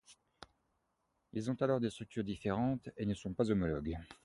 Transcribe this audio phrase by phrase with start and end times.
[1.31, 3.99] Ils ont alors des structures différentes et ne sont pas homologues.